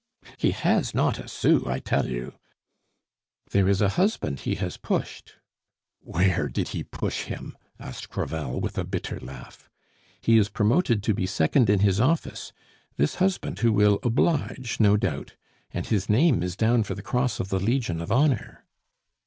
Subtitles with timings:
[0.37, 2.33] "He has not a sou, I tell you."
[3.51, 5.35] "There is a husband he has pushed"
[5.99, 9.69] "Where did he push him?" asked Crevel, with a bitter laugh.
[10.19, 12.51] "He is promoted to be second in his office
[12.97, 15.35] this husband who will oblige, no doubt;
[15.69, 18.65] and his name is down for the Cross of the Legion of Honor."